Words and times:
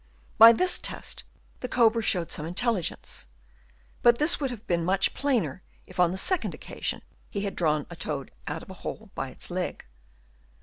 By 0.39 0.51
this 0.51 0.79
test 0.79 1.25
the 1.59 1.67
cobra 1.67 2.01
showed 2.01 2.31
some 2.31 2.51
intelli 2.51 2.79
gence; 2.81 3.27
but 4.01 4.17
this 4.17 4.39
would 4.39 4.49
have 4.49 4.65
been 4.65 4.83
much 4.83 5.13
plainer 5.13 5.61
if 5.85 5.99
on 5.99 6.11
a 6.11 6.17
second 6.17 6.55
occasion 6.55 7.03
he 7.29 7.41
had 7.41 7.55
drawn 7.55 7.85
a 7.91 7.95
toad 7.95 8.31
out 8.47 8.63
of 8.63 8.71
a 8.71 8.81
hole 8.81 9.11
by 9.13 9.29
its 9.29 9.51
leg. 9.51 9.85